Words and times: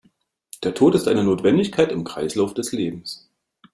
Der 0.63 0.73
Tod 0.73 0.95
ist 0.95 1.07
eine 1.07 1.23
Notwendigkeit 1.23 1.91
im 1.91 2.03
Kreislauf 2.03 2.55
des 2.55 2.71
Lebens. 2.71 3.29